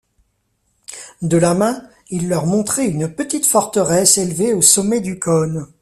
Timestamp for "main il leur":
1.53-2.47